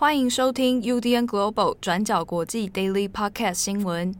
[0.00, 4.14] 欢迎收听 UDN Global 转角国际 Daily Podcast 新闻。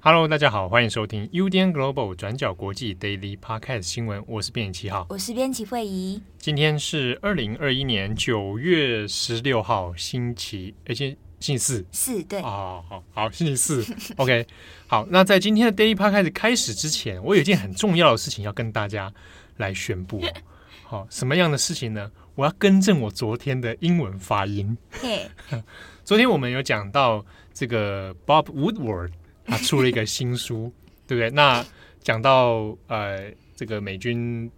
[0.00, 4.22] Hello，大家好，欢迎收听 UDN Global 转角国际 Daily Podcast 新闻。
[4.26, 6.20] 我是编辑七号，我是编辑惠仪。
[6.36, 11.16] 今天是二零二一年九月十六号，星期，而且。
[11.44, 13.84] 星期四，四对啊，好好好，星期四
[14.16, 14.46] ，OK，
[14.86, 15.06] 好。
[15.10, 19.12] 那在今天的 Daily Podcast 开始之前，我有一件很重要的事情要跟大家
[19.58, 20.22] 来宣布。
[20.84, 22.10] 好，什么样的事情呢？
[22.34, 24.74] 我要更正我昨天的英文发音。
[24.90, 25.28] 嘿，
[26.02, 29.10] 昨天我们有讲到这个 Bob Woodward
[29.44, 30.72] 他出了一个新书，
[31.06, 31.28] 对不对？
[31.28, 31.62] 那
[32.02, 34.50] 讲到呃，这个美军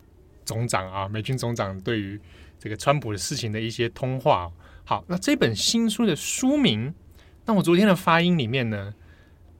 [0.45, 2.21] 总长啊，美军总长对于
[2.61, 4.49] 这个川普的事情的一些通话。
[4.89, 6.95] 好，那这本新书的书名，
[7.45, 8.95] 那我昨天的发音里面呢，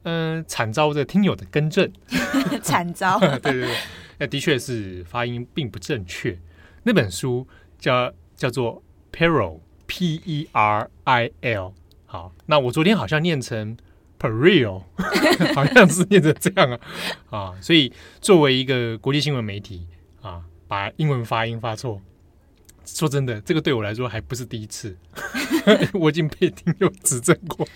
[0.03, 1.91] 嗯、呃，惨遭这听友的更正，
[2.63, 3.75] 惨遭， 对对对，
[4.19, 6.39] 那的确是发音并不正确。
[6.83, 7.45] 那本书
[7.77, 11.73] 叫叫做 Peril，P E R I L。
[12.05, 13.75] 好，那我昨天好像念成
[14.17, 14.83] Peril，
[15.53, 16.79] 好像是念成这样啊
[17.29, 19.87] 啊，所以作为一个国际新闻媒体
[20.21, 22.01] 啊，把英文发音发错。
[22.87, 24.97] 说真的，这个对我来说还不是第一次，
[25.93, 27.67] 我已经被听友指正过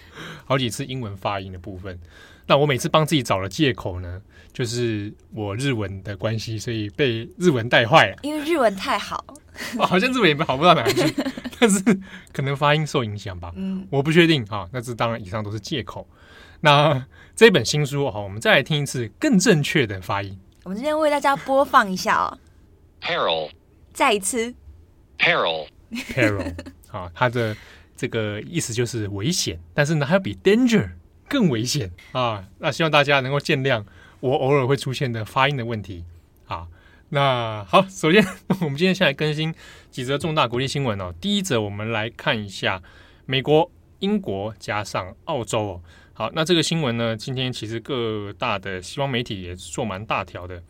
[0.45, 1.99] 好几次英文发音的部分。
[2.47, 8.17] 那我每次帮自己找了借口呢，就是我日文的关系，所以被日文带坏了。
[8.23, 9.23] 因为日文太好，
[9.79, 11.13] 好像日文也好不到哪里去，
[11.59, 11.81] 但是
[12.33, 13.51] 可能发音受影响吧。
[13.55, 14.67] 嗯，我不确定哈。
[14.71, 16.07] 那这当然以上都是借口。
[16.61, 20.37] 那这本新书哈，我们再来听一次更正确的发音。
[20.63, 22.37] 我们今天为大家播放一下哦。
[23.01, 23.49] Peril，
[23.93, 24.53] 再一次。
[25.21, 26.55] Peril，Peril，
[26.89, 27.55] 啊， 它的
[27.95, 30.89] 这个意思就是危险，但是呢，还有比 danger
[31.29, 32.43] 更危险啊。
[32.57, 33.85] 那希望大家能够见谅
[34.19, 36.03] 我偶尔会出现的发音的问题
[36.47, 36.67] 啊。
[37.09, 38.25] 那好，首先
[38.61, 39.53] 我们今天先来更新
[39.91, 41.13] 几则重大国际新闻哦。
[41.21, 42.81] 第一则，我们来看一下
[43.25, 45.81] 美国、英国加上澳洲哦。
[46.13, 50.63] 好，那这个新闻呢，今天其实各大的西方媒体也做蛮大条的，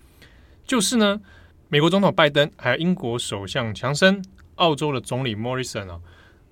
[0.66, 1.22] 就是呢，
[1.70, 4.22] 美国总统拜登还有英国首相强生。
[4.56, 6.00] 澳洲的总理莫里森啊，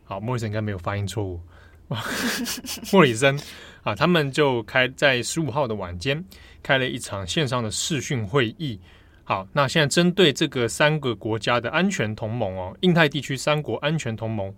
[0.03, 1.41] 好，莫里森应该没有发音错误。
[2.93, 3.35] 莫里森
[3.81, 6.23] 啊，他们就开在十五号的晚间
[6.61, 8.79] 开了一场线上的视讯会议。
[9.23, 14.53] 好，那现在针对这个三个国家的安全同盟哦，印太地区三国安全同盟，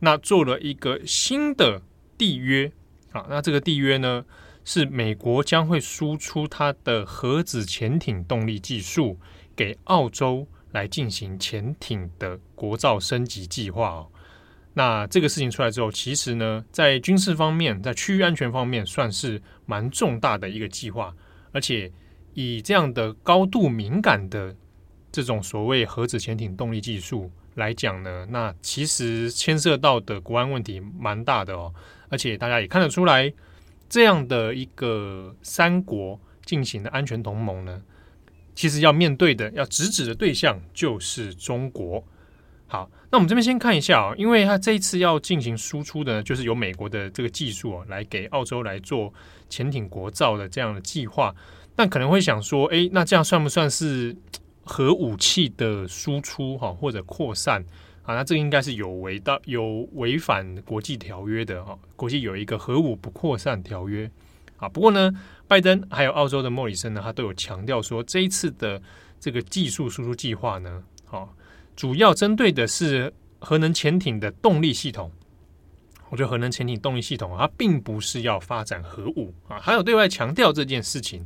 [0.00, 1.80] 那做了一个新的
[2.18, 2.72] 缔约
[3.12, 3.26] 啊。
[3.28, 4.24] 那这个缔约呢，
[4.64, 9.18] 是美国将会输出它的核子潜艇动力技术
[9.54, 10.48] 给澳洲。
[10.74, 14.08] 来进行潜艇的国造升级计划哦。
[14.74, 21.14] 那这个事情出来之后，其实呢，在军事方面，在区域安全方面，算是蛮重大的一个计划。
[21.52, 21.90] 而且
[22.32, 24.52] 以这样的高度敏感的
[25.12, 31.72] 这种所谓核子潜艇动力技术来讲呢，那其实牵涉到的国安问题蛮大的哦。
[32.08, 33.32] 而且大家也看得出来，
[33.88, 37.80] 这样的一个三国进行的安全同盟呢。
[38.54, 42.02] 其实要面对的、要直指的对象就是中国。
[42.66, 49.12] 好，那我们这边先看一下啊，因为它这一次要进行输出的，就是由美国的这个技术啊，来给澳洲来做
[49.48, 51.34] 潜艇国造的这样的计划。
[51.76, 54.16] 那可能会想说，诶，那这样算不算是
[54.64, 57.64] 核武器的输出哈，或者扩散
[58.02, 58.14] 啊？
[58.14, 61.78] 那这个应该是有违到有违反国际条约的哈。
[61.94, 64.10] 国际有一个核武不扩散条约。
[64.56, 65.12] 啊，不过呢，
[65.46, 68.80] 拜登还有澳洲的莫里森呢，他都有强调说，这一次的
[69.20, 71.34] 这个技术输出计划呢，好，
[71.76, 75.12] 主要针对的是核能潜艇的动力系统。
[76.10, 81.24] 我觉得核能潜艇动力系统它并不是要发展核武啊，还有对外强调这件事情。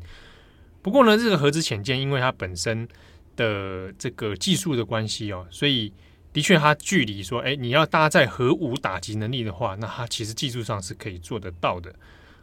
[0.81, 2.89] 不过呢，这个核子潜舰因为它本身
[3.37, 5.93] 的这个技术的关系哦，所以
[6.33, 11.95] 的确它距离说，哎，你要搭载核武打击能力的话，那它其实技术上是可以做得到的。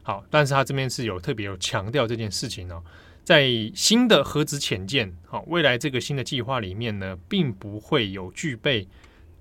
[0.07, 2.83] 好，但是他这边是有特别有强调这件事情哦，
[3.23, 8.87] 在新的核子潜舰，好，未来这个新的计划里面呢，并不会有具备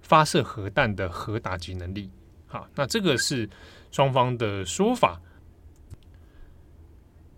[0.00, 2.11] 发射核弹的核打击能力。
[2.46, 3.46] 好，那这个是
[3.90, 5.20] 双方的说法。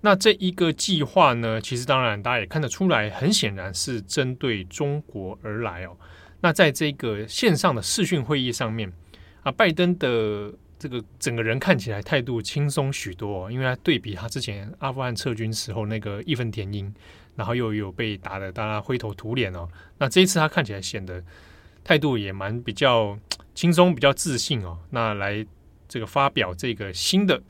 [0.03, 5.97] 那这一个计划呢，其实当然大家也看得出来，很显然是针对中国而来哦。
[6.43, 8.93] 那在这个线上的视讯会议上面
[9.43, 10.55] 啊，拜登的。
[10.79, 16.93] 这个整个人看起来态度轻松许多，因为他对比他之前阿富汗撤军时候那个义愤填膺，
[17.35, 19.69] 然后又有被打的大家灰头土脸哦。
[19.99, 21.23] 那这一次他看起来显得
[21.83, 23.19] 态度也蛮比较
[23.55, 24.79] 轻松、比较自信哦。
[24.91, 25.47] 那来
[25.89, 27.43] 这个发表这个新的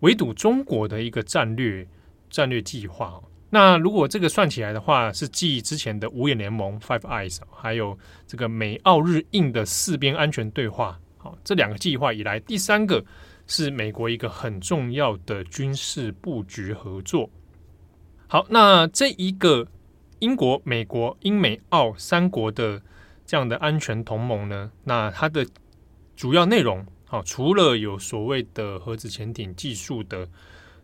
[0.00, 1.86] 围堵中国的一个战略
[2.28, 3.24] 战略计划哦。
[3.52, 13.04] 那如果这个算起来的话，是继之前的五眼联盟 （Five Eyes） 还有这个美澳日印的四边安全对话，好，这两个计划以来，第三个
[13.46, 17.28] 是美国一个很重要的军事布局合作。
[18.26, 19.68] 好，那这一个
[20.20, 22.80] 英国、美国、英美澳三国的
[23.26, 25.46] 这样的安全同盟呢，那它的
[26.16, 30.26] 主要内容，好，除了有所谓的核子潜艇技术的。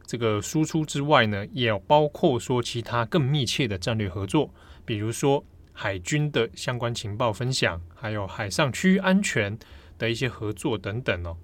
[0.09, 4.49] 这个输出之外呢，也包括说其他更密切的战略合作，
[4.85, 9.59] 比如说海军的相关情报分享，还有海上区域安全
[9.99, 11.37] 的一些合作等等哦。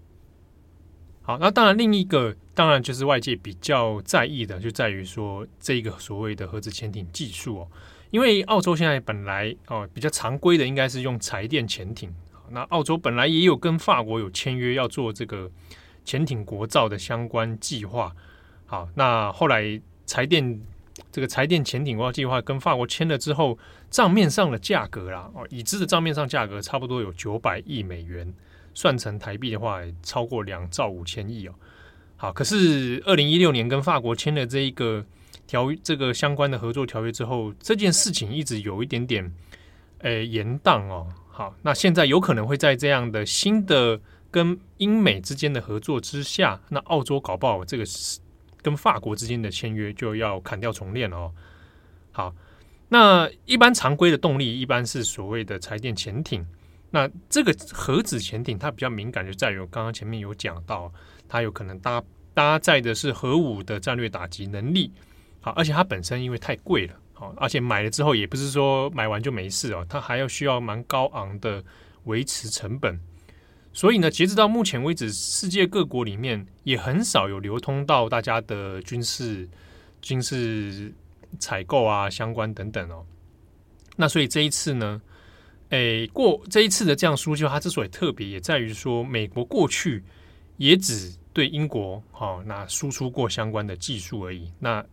[1.23, 7.69] 好，那当然另一个当然就是外界比较在意的，就在于说这个所谓的核子潜艇技术哦，
[8.11, 12.13] 因为澳洲现在本来哦比较常规的应该是用柴电潜艇，
[12.51, 15.49] 那澳洲本来也有跟法国有签约要做这个
[16.05, 18.13] 潜艇国造的相关计划。
[18.67, 20.61] 好，那后来柴电
[21.11, 23.59] 这个柴电潜艇国造计划跟法国签了之后，
[23.91, 28.33] 账面上的价格啦，哦，已知的账面上价格差不多有九百亿美元，
[28.73, 31.55] 算成台币的话，超过两兆五千亿哦。
[32.17, 35.05] 好，可是二零一六年跟法国签了这一个
[35.47, 39.31] 条这个相关的合作条约之后，这件事情一直有一点点
[39.99, 41.09] 诶、延宕哦。
[41.29, 44.01] 好，那现在有可能会在这样的新的
[44.31, 48.19] 跟英美之间的合作之下，那澳洲搞不好这个是。
[48.63, 51.33] 跟法国之间的签约就要砍掉重练哦。
[52.13, 52.35] 好，
[52.89, 56.47] 那一般常规的动力一般是所谓的柴电潜艇。
[56.91, 60.93] 那这个核子潜艇它比较敏感，就在于我刚刚前面有讲到，
[61.27, 62.03] 它有可能搭
[62.35, 64.93] 搭载的是核武的战略打击能力。
[65.41, 71.65] 好，而且它本身因为太贵了，好，而且买了之后也不是说买完就没事哦，它还要需要蛮高昂的
[72.05, 73.01] 维持成本。
[73.73, 79.49] 所以呢，截止到目前为止，世界各国里面也很少有流通到大家的军事、
[80.03, 80.93] 军事
[81.39, 83.05] 采购啊相关等等哦。
[83.97, 85.01] 那所以这一次呢，
[85.71, 90.05] 诶，过这一次的这样输出，它之所以特别，也在于说，美国过去
[90.59, 94.53] 也只对英国哦，那输出过相关的技术而已。
[94.59, 94.85] 那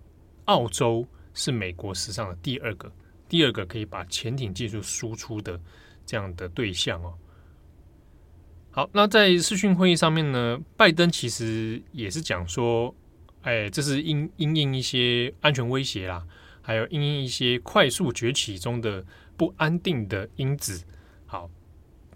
[0.45, 2.89] 澳洲是美国史上的第二个，
[3.27, 5.59] 第二个可以把潜艇技术输出的
[6.05, 7.13] 这样的对象哦。
[8.71, 12.93] 好，那在视讯会议上面呢，拜登其实也是讲说，
[13.41, 16.23] 哎，这是因因应一些安全威胁啦，
[16.61, 19.03] 还有因应一些快速崛起中的
[19.35, 20.83] 不安定的因子。
[21.25, 21.49] 好，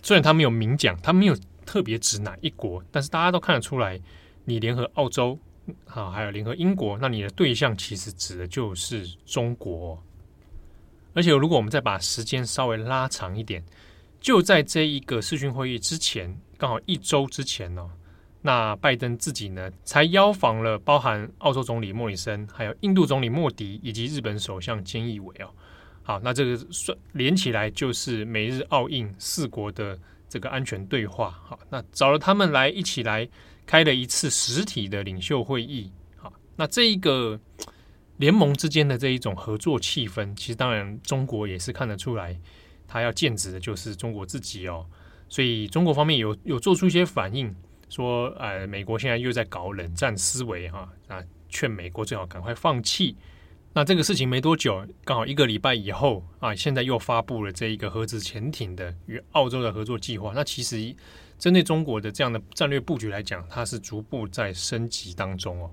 [0.04, 1.36] 虽然他没有明讲，他没有
[1.66, 4.00] 特别指哪一国，但是大家都看得出来，
[4.46, 5.40] 你联合澳洲，
[5.86, 10.02] 好，还有联合英国，那你的对象其实指的就是中国。
[11.16, 13.64] 而且，如果我们再把时间稍微拉长一点。
[14.24, 17.92] 就在这一个视讯会议之前，刚好一周之前呢、哦，
[18.42, 25.50] 那拜登自己呢才邀访了包含澳洲总理莫里森，还有印度总理莫迪以及日本首相菅义伟哦。
[26.04, 30.00] 好，那这个算连起来就是美日澳印四国的
[30.30, 31.38] 这个安全对话。
[31.44, 33.28] 好，那找了他们来一起来
[33.66, 35.92] 开了一次实体的领袖会议。
[36.16, 37.38] 好，那这一个
[38.16, 42.40] 联盟之间的这一种合作气氛，其实当然中国也是看得出来。
[42.94, 44.86] 他要剑指的就是中国自己哦，
[45.28, 47.52] 所以中国方面有有做出一些反应，
[47.90, 51.20] 说呃，美国现在又在搞冷战思维哈，啊，
[51.50, 53.16] 劝美国最好赶快放弃。
[53.74, 60.32] 那这个事情没多久，刚好一个礼拜以后啊，现在又发布了这一个核子潜艇的与澳洲的合作计划。
[60.36, 60.96] 那其实
[61.40, 65.72] 针对中国的这样的战略布局来讲，它是逐步在升级当中哦。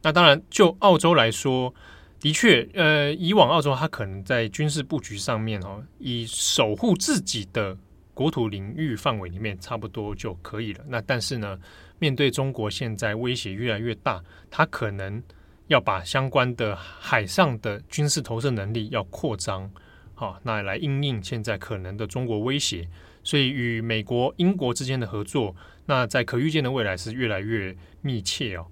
[0.00, 1.74] 那当然，就澳洲来说。
[2.20, 7.76] 的确，呃，以往澳洲它可能在军事布局上面哦，以守护自己的
[8.12, 10.84] 国土领域范围里面差不多就可以了。
[10.88, 11.56] 那但是呢，
[12.00, 14.20] 面对中国现在威胁越来越大，
[14.50, 15.22] 它可能
[15.68, 19.70] 要把相关的海上的军事投射能力要扩张，
[20.14, 22.88] 好，那来因应现在可能的中国威胁。
[23.22, 25.54] 所以与美国、英国之间的合作，
[25.86, 28.66] 那在可预见的未来是越来越密切哦。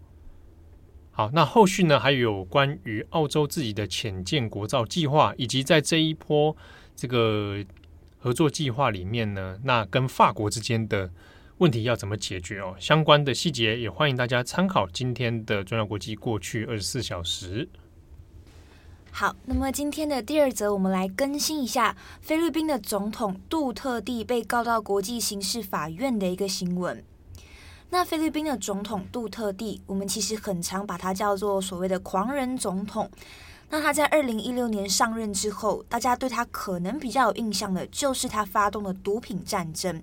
[1.17, 6.55] 好，那后续呢，还有关于澳洲自己的潜舰国造计划，以及在这一波
[6.95, 7.65] 这个
[8.19, 11.11] 合作计划里面呢，那跟法国之间的
[11.57, 12.77] 问题要怎么解决哦？
[12.79, 17.67] 相关的细节也欢迎大家参考今天的重要国际过去二十四小时。
[19.11, 27.03] 好，那么今天的第二则，我们来更新一下菲律宾的总统杜特地被告到国际刑事法院的一个新闻。
[27.89, 33.11] 那菲律宾的总统杜特地，我们其实很常把他叫做所谓的“狂人总统”。
[33.71, 40.03] 那他在二零一六年上任之后，大家对他可能比较有印象的，就是他发动的毒品战争。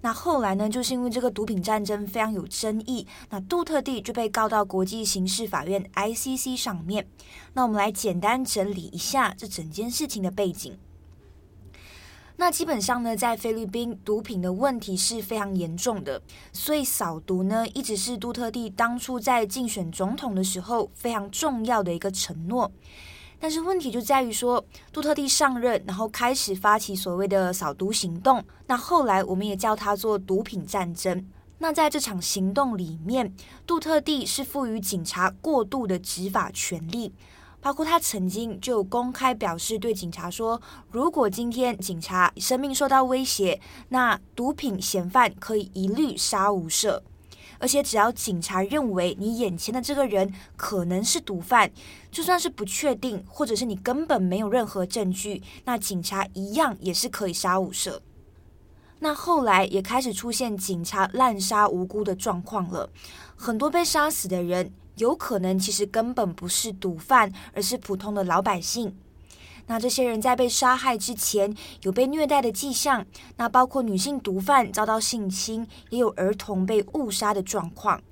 [0.00, 7.06] 那后来呢，就是因为这个毒品战争非常有争议，那杜特地就被告到国际刑事法院 ICC 上面。
[7.54, 10.76] 那我们来简单整理一下这整件事情的背景。
[12.36, 16.20] 那基本上呢，在菲律宾毒品的问题是非常严重的，
[16.52, 22.70] 所以扫毒呢一直是杜特地当初在竞选总统的时候非常重要的一个承诺。
[23.38, 31.26] 但是问题就在于说，杜特地上任，然后开始发起所谓的扫毒行动，那后来我们也叫它做毒品战争。
[31.58, 33.32] 那在这场行动里面，
[33.66, 37.12] 杜特地是赋予警察过度的执法权力。
[37.64, 40.60] 包括他曾经就公开表示，对警察说
[40.92, 47.00] ：“如果今天警察生命受到威胁，那毒品嫌犯可以一律杀无赦。
[47.58, 51.72] 而且只要警察认为你眼前的这个人可能是毒贩，
[52.10, 57.98] 就算是不确定，或者是你根本没有任何证据，那警察一样也是可以杀无赦。”
[59.00, 62.90] 那后来也开始出现警察滥杀无辜的状况了，
[63.34, 64.70] 很多被杀死的人。
[64.96, 68.96] 有可能其实根本不是毒贩，而是普通的老百姓。
[69.66, 73.06] 那这些人在被杀害之前有被虐待的迹象，
[73.38, 78.02] 那包括女性毒贩遭到性侵，也有儿童被误杀的状况。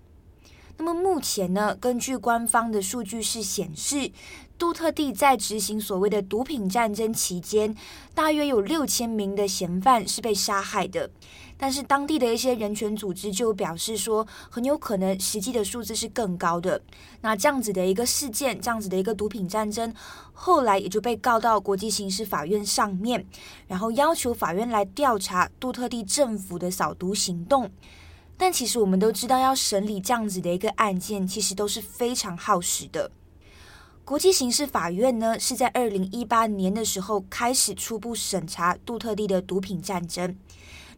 [0.78, 4.10] 那么目前呢，根据官方的数据是显示，
[4.58, 7.76] 杜特地在执行所谓的毒品战争期间，
[8.14, 11.10] 大约有六千名的嫌犯是被杀害的。
[11.62, 16.82] 但是当地的一些人权组织就表示说，很有可能实际的数字是更高的。
[17.20, 19.94] 那这样子的一个事件，这样子的一个毒品战争，
[20.32, 23.24] 后来也就被告到国际刑事法院上面，
[23.68, 27.70] 然后要求法院来调查杜特地政府的扫毒行动。
[28.36, 33.12] 但其实我们都知道，要审理这样子的一个案件，其实都是非常耗时的。
[34.04, 40.36] 国际刑事法院呢，是在二零一八年的时候开始初步审查杜特地的毒品战争。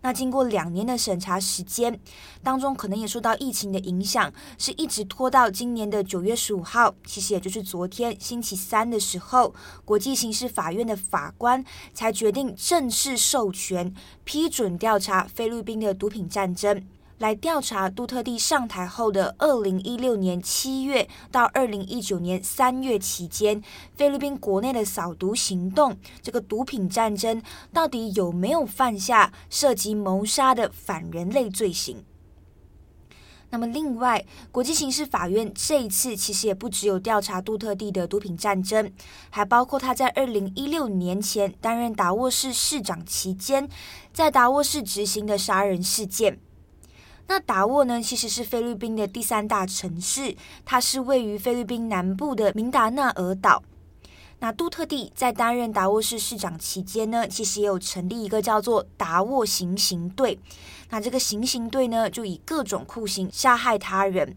[0.05, 1.99] 那经过两年的审查时间
[2.43, 13.95] 当中，可能也受到疫情的影响，是一直拖到今年的九月十五号，其实也就是昨天星期三的时候，国际刑事法院的法官才决定正式授权
[14.25, 16.85] 批准调查菲律宾的毒品战争。
[17.19, 23.63] 来调查杜特地上台后的二零一六年七月到二零一九年三月期间，
[23.95, 27.41] 菲律宾国内的扫毒行动，这个毒品战争
[27.73, 32.05] 到底有没有犯下涉及谋杀的反人类罪行？
[33.51, 38.91] 那么，另外，国际刑事法院这一次其实也不只有调查杜特地的毒品战争，
[39.31, 43.69] 还包括他在二零一六年前担任达沃市市长期间，
[44.13, 46.41] 在达沃市执行的杀人事件。
[47.27, 53.63] 那达沃呢，其实是菲律宾的第三大城市，它是位于菲律宾南部的明达纳尔岛。
[54.41, 60.39] 那杜特地在担任达沃市市长期间呢，其实也有成立一个叫做达沃行刑队。
[60.91, 64.37] 那这个行刑队呢，就以各种酷刑杀害他人。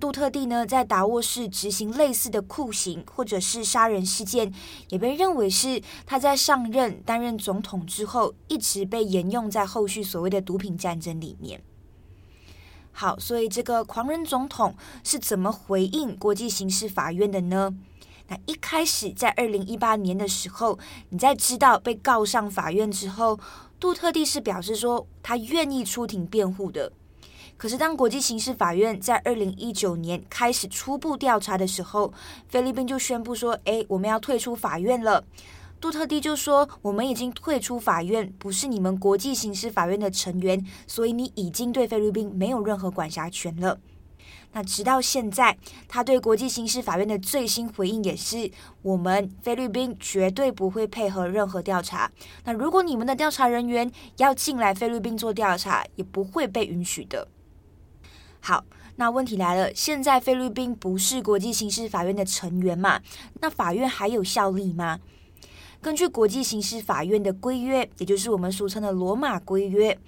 [0.00, 4.50] 杜特地呢，在达沃市执行类似的酷刑或者是杀人事件，
[4.88, 11.62] 也被认为是他在上任担任总统之后，一直被沿用在后续所谓的毒品战争里面。
[12.92, 17.74] 好，所以这个狂人总统是怎么回应国际刑事法院的呢？
[18.28, 23.40] 那一开始在二零一八年的时候，你在知道被告上法院之后，
[23.80, 26.92] 杜特地是表示说他愿意出庭辩护的。
[27.56, 32.12] 可是当国际刑事法院在二零一九年开始初步调查的时候，
[32.48, 35.24] 菲律宾就宣布说：“诶，我们要退出法院了。”
[35.82, 43.80] 杜特蒂就说：“我们已经退出法院，不是你们国际刑事法院的成员，所以你已经对菲律宾没有任何管辖权了。”
[44.54, 45.58] 那直到现在，
[45.88, 48.48] 他对国际刑事法院的最新回应也是
[48.82, 52.08] ：“我们菲律宾绝对不会配合任何调查。
[52.44, 57.26] 那如果你们的调查人员要进来菲律宾做调查，也不会被允许的。”
[58.38, 63.00] 好，那问题来了，现在菲律宾不是国际刑事法院的成员嘛？
[63.40, 65.00] 那法院还有效力吗？
[65.82, 69.98] 根据国际刑事法院的规约，也就是我们俗称的罗马规约，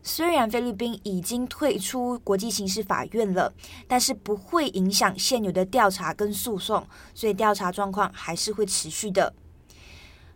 [0.00, 3.52] 虽然菲律宾已经退出国际刑事法院了，
[3.88, 9.34] 但是不会影响现有的调查跟诉讼，所以调查状况还是会持续的。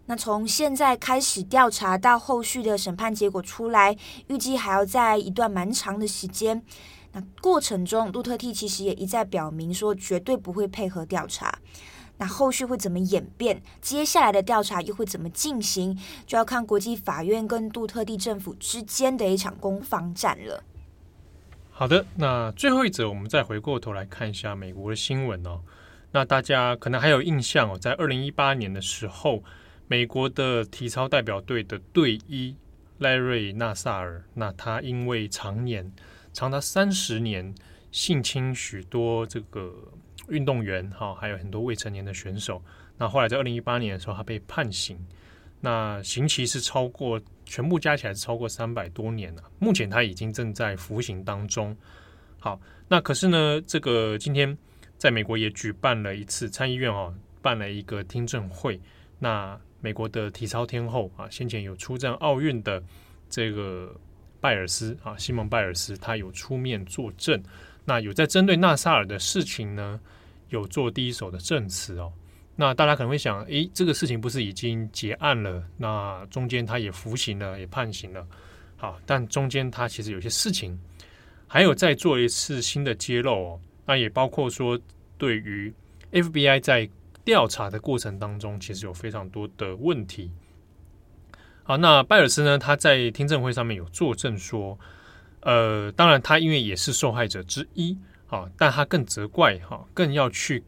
[0.07, 6.61] 那从现在开始调查到后续的审判结果出来，预计还要在一段蛮长的时间。
[7.13, 11.57] 那过程中，杜特蒂其实也一再表明说，绝对不会配合调查。
[12.21, 13.63] 那后续会怎么演变？
[13.81, 15.99] 接下来的调查又会怎么进行？
[16.27, 20.63] 就要看国际法院跟杜特地政府之间的一场攻防战了。
[21.71, 25.63] 好的，那最后一则，我们再回过头来看一下美国的新闻哦。
[26.13, 29.43] 那大家可能还有印象哦，在二零一八年的时候，
[29.89, 32.55] 美国的体操代表队的队医
[32.99, 35.91] 赖瑞·纳萨尔，那他因为常年
[36.35, 37.55] 长达三十年
[37.91, 39.73] 性侵许多这个
[40.31, 42.63] 运动员，哈，还有很多未成年的选手。
[42.97, 44.99] 那后来在二零一八年的时候，他被判刑，
[45.61, 49.43] 那刑期是超过全部加起来是超过三百多年了。
[49.59, 51.77] 目前他已经正在服刑当中。
[52.39, 54.57] 好，那可是呢，这个今天
[54.97, 58.81] 在美国也举办了一次参议院哦，办了一个听证会。
[59.19, 62.83] 那美国的体操天后啊，先前有出战奥运的
[63.29, 63.95] 这个
[64.41, 67.43] 拜尔斯啊，西蒙拜尔斯，他有出面作证。
[67.85, 69.99] 那有在针对纳萨尔的事情呢，
[70.51, 72.13] 有做第一手的证词哦。
[72.57, 75.65] 那大家可能会想，诶，这个事情不是已经结案了？
[75.79, 78.27] 那中间他也服刑了，也判刑了。
[78.77, 80.79] 好，但中间他其实有些事情
[81.47, 83.61] 还有再做一次新的揭露哦。
[83.87, 84.79] 那也包括说，
[85.17, 85.73] 对于
[86.13, 86.89] FBI 在
[87.25, 90.31] 调查的过程当中，其实有非常多的问题。
[91.63, 94.79] 好，那拜尔斯呢，他在听证会上面有作证说，
[95.41, 97.97] 呃，当然他因为也是受害者之一，
[98.31, 100.63] 好，但他更责怪哈，更要去。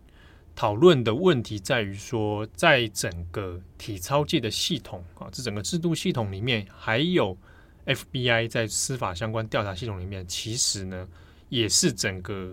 [0.57, 7.39] 讨论的问题在于说，在整个体操界的系统啊，这整个制度系统里面，还有
[7.87, 11.09] FBI 在司法相关调查系统里面，其实呢，
[11.51, 12.53] 也是整个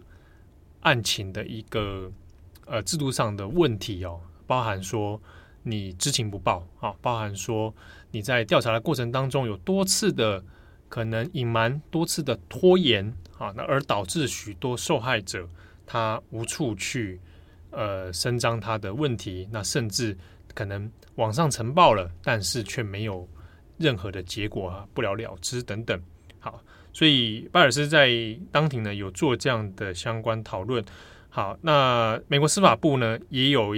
[0.81, 2.09] 案情的一个
[2.67, 5.19] 呃制度上的问题哦，包含说
[5.63, 7.73] 你知情不报啊，包含说
[8.11, 10.41] 你在调查的过程当中有多次的
[10.89, 13.05] 可能隐瞒，多次的拖延
[13.37, 15.47] 啊，那而导致许多受害者
[15.85, 17.21] 他无处去。
[17.71, 20.17] 呃，伸张他的问题，那甚至
[20.55, 23.29] 可能网上呈报了，但是却没有
[23.77, 26.01] 任何的结果啊，不了了之等等。
[26.39, 28.09] 好，所以拜尔斯在
[28.51, 30.83] 当庭呢有做这样的相关讨论。
[31.29, 33.75] 好，那美国司法部呢也有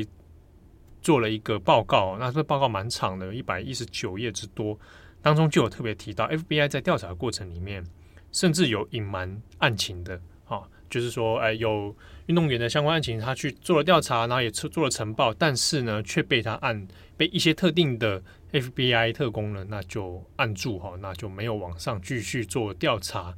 [1.02, 4.80] 做了一个报告，那这报告蛮长的，一百一十九页之多，
[5.22, 7.86] 当中就有特别提到 FBI 在调查的过程里面，
[8.32, 10.20] 甚至有隐瞒案情的。
[10.44, 11.96] 好，就是说，哎，有。
[12.28, 23.36] 运动员的相关案情，他去做了调查，然后也做了呈报，但是呢，却被他按被一些特定的 FBI 特工呢，那就按住哈，那就没有往上继续做调查。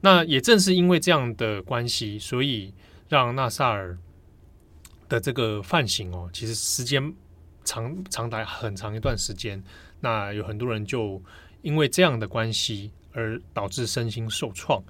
[0.00, 2.72] 那也正是因为这样的关系，所以
[3.10, 3.98] 让纳萨尔
[5.10, 7.12] 的这个犯行哦，其实时间
[7.64, 9.62] 长长达很长一段时间。
[10.02, 11.22] 那有很多人就
[11.62, 14.82] 因为这样的关系而导致身心受创。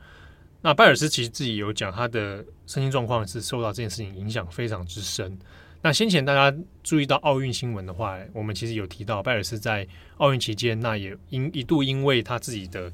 [0.60, 5.38] 那拜尔斯其实自己有讲，他的身心状况是受到这件事情影响非常之深。
[5.82, 9.84] 那先前大家注意到奥运新闻的话，我们其实有提到拜尔斯在
[10.18, 12.92] 奥运期间，那也因一度因为他自己的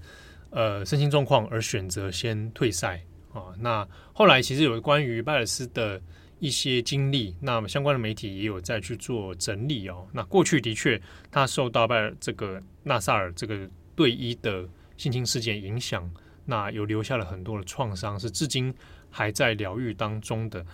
[0.49, 3.03] 呃身心状况而选择先退赛
[3.35, 3.53] 啊。
[3.59, 6.01] 那后来其实有关于拜尔斯的
[6.40, 10.07] 一些经历，那么相关的媒体也有再去做整理哦。
[10.12, 16.11] 那过去的确他受到拜尔这个纳萨尔这个队医的性侵事件影响。
[16.51, 18.72] 那有留下了很多的创伤，是至今
[19.11, 20.64] 还在疗愈当中的。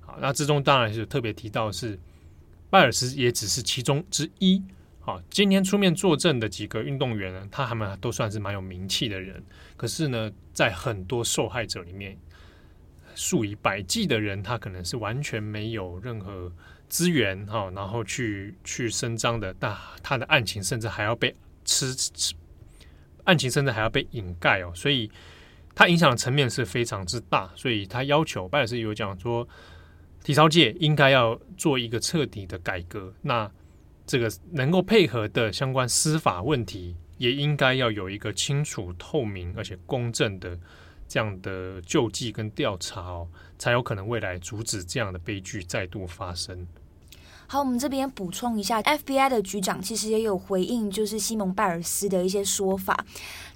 [0.00, 1.98] 好，那之中当然是特别提到是
[2.68, 4.62] 拜尔斯也只是其中之一。
[5.00, 9.42] 好，今天出面作证的几个运动员呢，他还们都算是蛮有名气的人。
[9.74, 12.16] 可是呢，在很多受害者里面，
[13.14, 16.52] 数以百计的人，他可能是完全没有任何
[16.88, 19.54] 资源哈，然后去去伸张的。
[19.58, 22.34] 但他的案情甚至还要被吃吃。
[23.24, 25.08] 案情甚至还要被掩盖哦，所以
[25.76, 29.46] 他影响的层面是非常之大，所以他要求拜尔斯有讲说，
[30.24, 33.48] 体操界应该要做一个彻底的改革，那
[34.04, 40.58] 这个能够配合的相关司法问题，也应该要有一个清楚透明而且公正的
[41.08, 46.66] 这样的救济跟调查哦，才有可能未来阻止这样的悲剧再度发生。
[47.48, 53.04] 好，我们这边补充一下，FBI 的局长其实也有回应，就是西蒙拜尔斯的一些说法。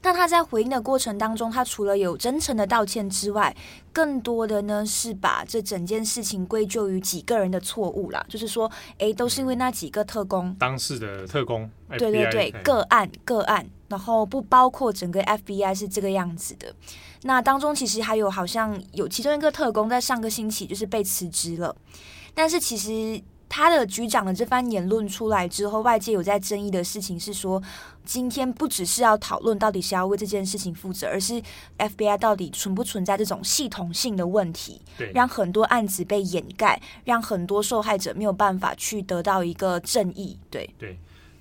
[0.02, 3.56] 那他在回应的过程当中，他除了有真诚的道歉之外，
[3.94, 16.74] 更多的呢是把这整件事情归咎于几个人的错误啦，就是说，哎，都是因为那几个特工，当事的特工，对对对，个案个案，然后不包括整个 FBI 是这个样子的。
[17.22, 21.74] 那当中其实还有好像有其中一个特工在上个星期就是被辞职了，
[22.34, 23.22] 但是其实。
[23.48, 27.62] 他的局长的这番言论出来之后，外界有在争议的事情是说，
[28.04, 31.40] 今天不只是要讨论到底是要为这件事情负责，而是
[31.78, 40.36] FBI 到底存不存在这种系统性的问题，对，让很多案子被掩盖，让很多受害者没有办法去得到一个正义。
[40.50, 40.98] 对对，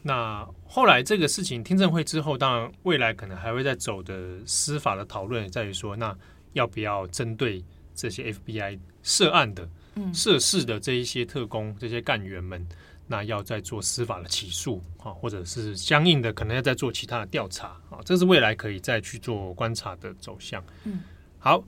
[0.08, 6.16] 那后来这个事情听证会之后，当然未来可能还会再走的司法的讨论，在于说，那
[6.54, 7.66] 要不要针对
[7.96, 9.68] 这些 FBI 涉案的？
[10.14, 12.64] 涉事的这一些特工、这些干员们，
[13.08, 20.64] 那要再做司法的起诉啊，或者是相应的可能要再做其他的调查啊，这是未来可以再去做观察的走向。
[20.84, 21.02] 嗯，
[21.40, 21.64] 好，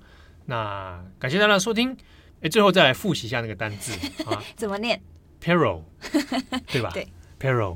[0.45, 1.97] 那感谢大家的收听。
[2.41, 3.93] 哎，最后再来复习一下那个单字
[4.25, 5.01] 啊， 怎么念
[5.41, 5.81] ？Peril，
[6.71, 6.91] 对吧？
[6.93, 7.07] 对
[7.39, 7.75] ，Peril。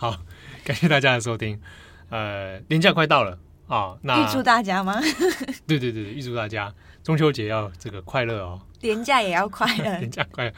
[0.00, 0.16] 好，
[0.64, 1.60] 感谢大家的收听。
[2.08, 4.98] 呃，年假快到了啊，那预祝大家吗？
[5.68, 8.58] 对对对，预祝大家中秋节要这个快乐哦。
[8.80, 10.52] 年假也要快乐， 年假快乐。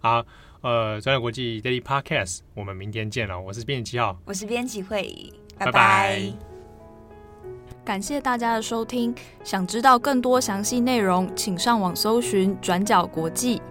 [0.00, 0.26] 好，
[0.62, 3.40] 呃，转角国际 Daily Podcast，我们明天见了。
[3.40, 5.72] 我是编辑七号，我是编辑会，拜拜。
[5.72, 6.32] 拜拜。
[7.84, 13.62] 感谢大家的收听，想知道更多详细内容，请上网搜寻转角国际。